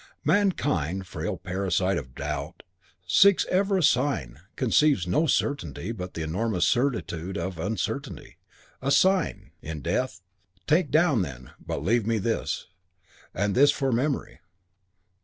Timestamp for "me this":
12.07-12.65